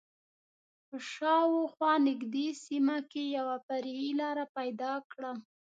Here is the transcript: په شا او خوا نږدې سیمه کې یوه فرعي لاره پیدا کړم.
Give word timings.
په 0.87 0.97
شا 1.11 1.35
او 1.55 1.61
خوا 1.73 1.93
نږدې 2.07 2.47
سیمه 2.65 2.97
کې 3.11 3.23
یوه 3.37 3.55
فرعي 3.67 4.09
لاره 4.21 4.45
پیدا 4.57 4.93
کړم. 5.11 5.37